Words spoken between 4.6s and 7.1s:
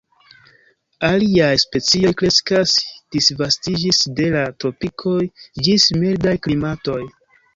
tropikoj ĝis mildaj klimatoj.